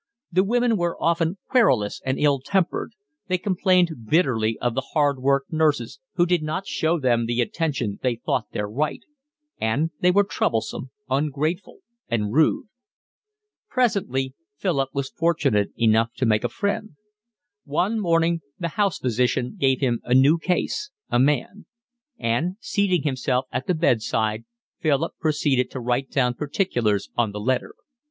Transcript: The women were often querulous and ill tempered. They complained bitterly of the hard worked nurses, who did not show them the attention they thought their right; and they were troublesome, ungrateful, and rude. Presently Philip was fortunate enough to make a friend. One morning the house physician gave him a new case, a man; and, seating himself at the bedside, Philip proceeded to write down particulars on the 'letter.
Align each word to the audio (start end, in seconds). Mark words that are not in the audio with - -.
The 0.31 0.43
women 0.43 0.77
were 0.77 0.99
often 0.99 1.37
querulous 1.47 2.01
and 2.03 2.17
ill 2.17 2.39
tempered. 2.39 2.93
They 3.27 3.37
complained 3.37 4.07
bitterly 4.09 4.57
of 4.59 4.73
the 4.73 4.81
hard 4.93 5.19
worked 5.19 5.53
nurses, 5.53 5.99
who 6.15 6.25
did 6.25 6.41
not 6.41 6.65
show 6.65 6.99
them 6.99 7.27
the 7.27 7.39
attention 7.39 7.99
they 8.01 8.15
thought 8.15 8.47
their 8.51 8.67
right; 8.67 9.01
and 9.59 9.91
they 9.99 10.09
were 10.09 10.23
troublesome, 10.23 10.89
ungrateful, 11.07 11.81
and 12.09 12.33
rude. 12.33 12.65
Presently 13.69 14.33
Philip 14.55 14.89
was 14.91 15.11
fortunate 15.11 15.69
enough 15.77 16.11
to 16.15 16.25
make 16.25 16.43
a 16.43 16.49
friend. 16.49 16.95
One 17.63 17.99
morning 17.99 18.41
the 18.57 18.69
house 18.69 18.97
physician 18.97 19.55
gave 19.59 19.81
him 19.81 19.99
a 20.03 20.15
new 20.15 20.39
case, 20.39 20.89
a 21.11 21.19
man; 21.19 21.67
and, 22.17 22.55
seating 22.59 23.03
himself 23.03 23.45
at 23.51 23.67
the 23.67 23.75
bedside, 23.75 24.45
Philip 24.79 25.13
proceeded 25.19 25.69
to 25.69 25.79
write 25.79 26.09
down 26.09 26.33
particulars 26.33 27.11
on 27.15 27.31
the 27.33 27.39
'letter. 27.39 27.75